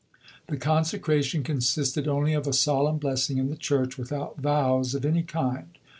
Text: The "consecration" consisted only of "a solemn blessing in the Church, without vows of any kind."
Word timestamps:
The 0.47 0.57
"consecration" 0.57 1.43
consisted 1.43 2.07
only 2.07 2.33
of 2.33 2.47
"a 2.47 2.53
solemn 2.53 2.97
blessing 2.97 3.37
in 3.37 3.49
the 3.51 3.55
Church, 3.55 3.99
without 3.99 4.37
vows 4.39 4.95
of 4.95 5.05
any 5.05 5.21
kind." 5.21 5.67